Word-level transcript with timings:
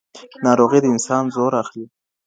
ناروغي 0.45 0.79
د 0.81 0.85
انسان 0.93 1.23
زور 1.35 1.51
اخلي. 1.61 1.85